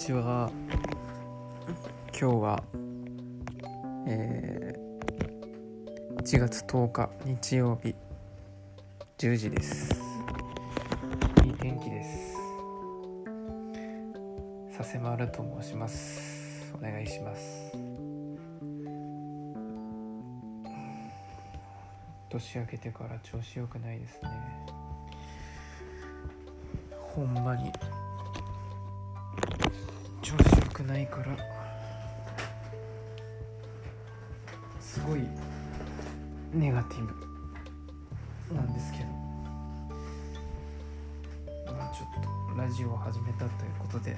[0.00, 0.50] ちは。
[2.18, 2.62] 今日は
[4.06, 7.94] えー、1月10日日曜日
[9.18, 10.00] 10時です。
[11.44, 12.34] いい天気です。
[14.74, 16.72] させまると申します。
[16.74, 17.70] お願いします。
[22.30, 24.30] 年明けてから調子良くないですね。
[26.98, 27.70] ほんまに。
[30.22, 31.36] 調子良くないから。
[34.80, 35.20] すごい
[36.52, 37.06] ネガティ
[38.48, 39.04] ブなんですけど。
[41.72, 42.08] まあちょっ
[42.54, 44.16] とラジオを始めたということで。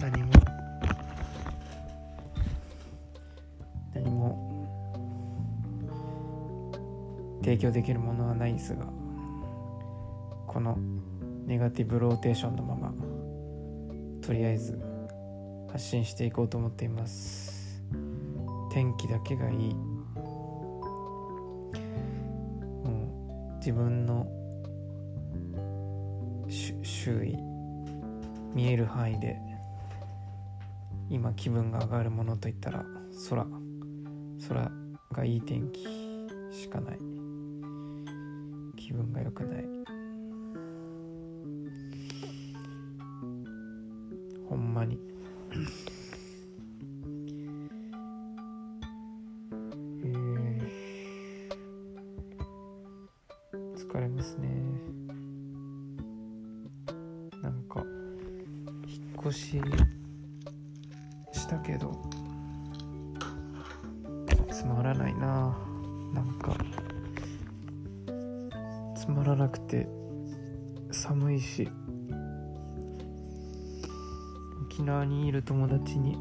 [0.00, 0.32] 何も。
[3.94, 4.56] 何も。
[7.42, 8.86] 提供できるものはないですが。
[10.46, 10.78] この
[11.46, 12.92] ネガティブローテーションのまま
[14.20, 14.80] とりあえず
[15.70, 17.84] 発信していこうと思っています。
[18.72, 19.74] 天気だけがいい。
[19.74, 20.90] も
[23.52, 24.26] う自分の
[26.82, 27.36] 周囲
[28.52, 29.38] 見える範囲で
[31.08, 32.84] 今気分が上がるものといったら
[33.30, 33.46] 空
[34.48, 34.70] 空
[35.12, 35.84] がいい天気
[36.50, 36.98] しかない。
[38.76, 39.75] 気分が良くない。
[44.48, 44.98] ほんまに。
[50.04, 54.48] えー、疲れますね。
[57.42, 57.82] なんか
[58.86, 59.60] 引っ越し
[61.32, 62.00] したけど
[64.50, 65.56] つまらないな。
[66.12, 66.56] なんか
[68.96, 69.88] つまらなくて
[70.90, 71.68] 寒いし。
[74.76, 76.18] 沖縄にいる友達に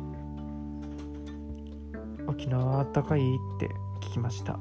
[2.25, 3.19] 「沖縄あったかい?」
[3.57, 3.67] って
[3.99, 4.57] 聞きました。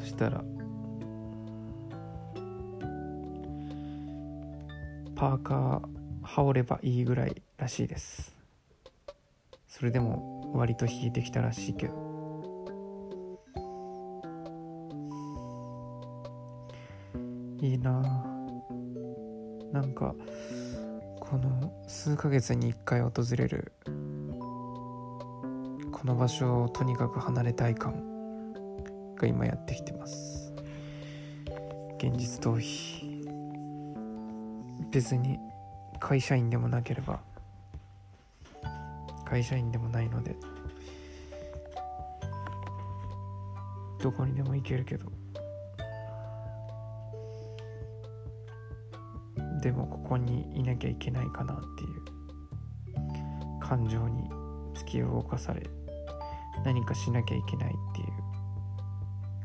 [0.00, 0.42] そしたら
[5.14, 5.88] パーカー
[6.20, 8.34] 羽織ればいいぐらいらしいです。
[9.68, 11.94] それでも割と引いてきたらしいけど。
[17.60, 18.02] いいな
[19.72, 20.14] なんか
[21.34, 23.72] この数ヶ月に1回訪れる
[25.90, 28.54] この場所をとにかく離れたい感
[29.16, 30.54] が今やってきてます。
[31.98, 33.26] 現実逃避。
[34.92, 35.40] 別に
[35.98, 37.18] 会社員でもなければ
[39.24, 40.36] 会社員でもないので
[44.00, 45.23] どこにでも行けるけど。
[49.64, 54.28] でもここにいなきゃいけないかなっていう感情に
[54.74, 55.62] 突き動かされ
[56.66, 58.08] 何かしなきゃいけないっていう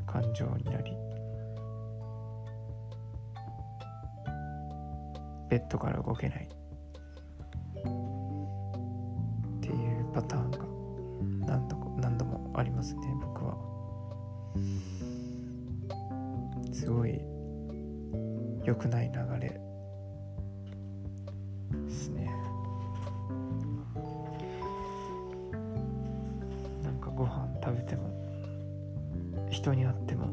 [0.06, 0.91] 感情になり
[5.50, 6.52] ベッドから動けないっ
[9.62, 10.58] ていうパターンが
[11.47, 13.56] 何度何度もありますね僕は。
[16.74, 17.22] すごい
[18.66, 19.69] 良くない流れ
[29.50, 30.28] 人に会っても。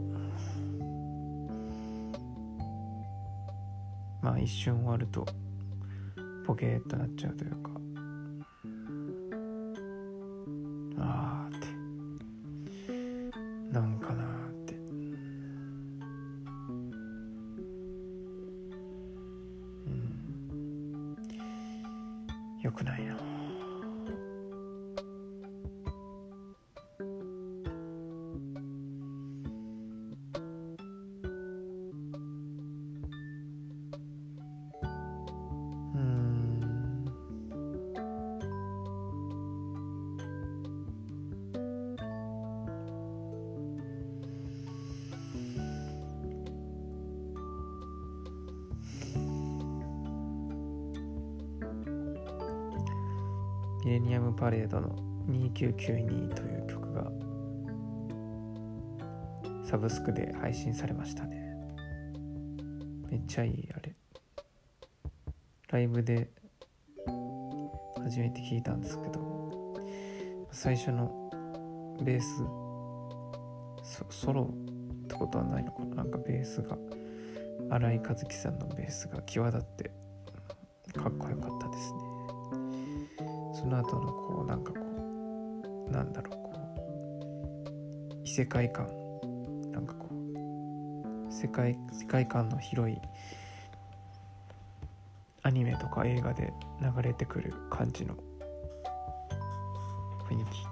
[4.23, 5.25] まあ一瞬終わると
[6.47, 7.71] ポケーっとなっちゃうというか。
[10.99, 11.67] あーって。
[13.73, 14.75] なんかなーって。
[19.87, 21.17] うん。
[22.63, 23.06] よくない。
[53.87, 54.97] ミレニアムパレードの
[55.29, 57.05] 2992という曲が
[59.65, 61.55] サブスクで配信されましたね。
[63.09, 63.95] めっちゃいいあれ。
[65.71, 66.29] ライブで
[68.03, 69.77] 初めて聞いたんですけど
[70.51, 71.31] 最初の
[72.03, 72.39] ベース
[73.85, 74.53] ソソロ
[75.05, 75.95] ってことはないのかな？
[76.03, 76.77] なんかベースが
[77.71, 79.93] 新井和樹さんのベースが際立って
[80.93, 82.06] かっこよかったですね。
[83.67, 84.79] その後のこうなんかこ
[85.89, 86.53] うなんだろうこ
[88.15, 88.87] う異世界観
[89.73, 92.97] なんかこう世界世界観の広い
[95.43, 98.15] アニメとか映画で流れてくる感じの
[100.31, 100.63] 雰囲気。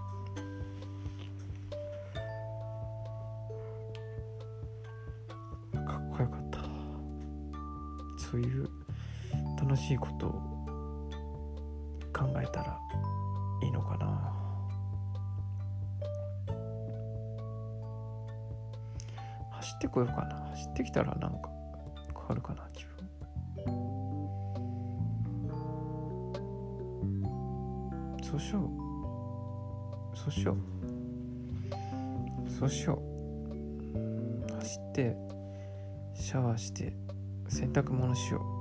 [5.85, 6.61] かっこよかった。
[8.19, 8.69] そういう
[9.61, 10.54] 楽しいことを
[12.15, 12.79] 考えたら
[13.63, 14.33] いいのかな。
[19.51, 20.37] 走ってこようかな。
[20.51, 21.51] 走ってきたらなんか
[22.15, 22.95] 変わるかな気分。
[28.23, 28.69] そうしよう。
[30.17, 30.59] そうしよう。
[32.49, 34.55] そうしよう。
[34.61, 35.17] 走って
[36.15, 36.95] シャワーして
[37.49, 38.54] 洗濯物しよう。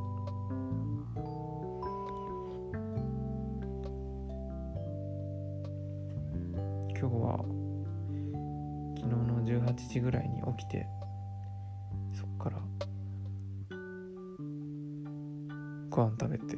[7.04, 7.38] 今日は
[8.96, 10.88] 昨日の18時ぐらいに起きて
[12.14, 12.62] そっから
[15.90, 16.56] ご飯食べて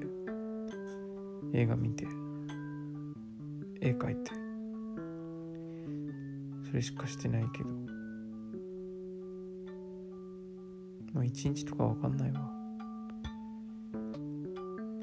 [1.52, 2.06] 映画見て
[3.82, 4.32] 絵描いて
[6.70, 7.70] それしかしてないけど
[11.12, 12.52] もう一日とかわかんないわ。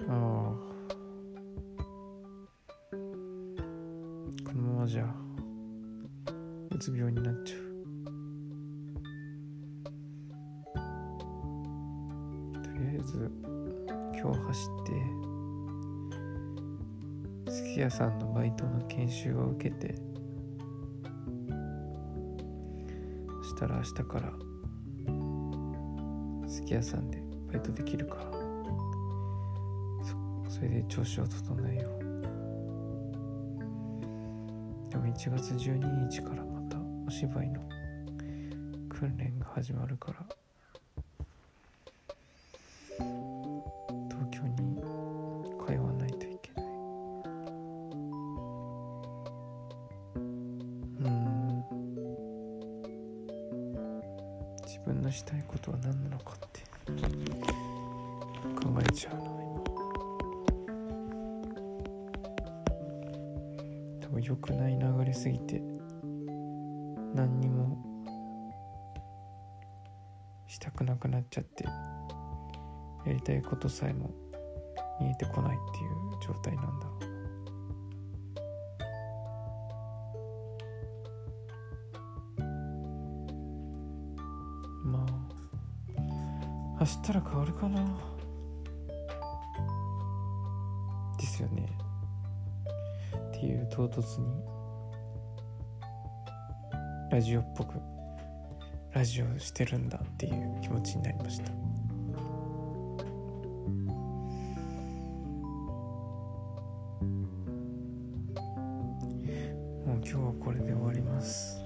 [0.08, 0.71] ああ
[4.92, 5.04] じゃ
[6.70, 7.60] うつ病になっちゃう。
[12.62, 13.32] とりあえず
[14.22, 14.84] 今日走っ
[17.46, 19.94] てすき家さんのバイトの研修を受けて
[23.44, 24.30] そしたら明日から
[26.46, 28.30] すき家さんでバイトできるから。
[30.04, 30.14] そ
[30.56, 32.01] それで調子を整えよう。
[35.12, 37.60] 1月12日からまたお芝居の
[38.88, 40.24] 訓練が始まるから
[44.08, 44.82] 東京に
[45.66, 46.64] 通わないといけない。
[51.00, 51.64] うん。
[54.64, 56.62] 自分のしたいことは何なのかって
[58.64, 59.61] 考えちゃうな今
[64.22, 65.60] 良くない流れすぎて
[67.14, 67.76] 何にも
[70.46, 74.10] したくなくなっちゃってやりたいことさえも
[75.00, 75.92] 見えてこないっていう
[76.22, 76.86] 状態なんだ。
[84.84, 85.06] ま
[86.76, 87.84] あ走ったら変わるかな。
[91.18, 91.81] ですよね。
[93.42, 94.26] っていう唐突に
[97.10, 97.80] ラジオっぽく
[98.92, 101.50] ラジオしてるんだっていう気持ちになりました。
[101.50, 101.56] も
[109.96, 111.61] う今日はこれで終わります。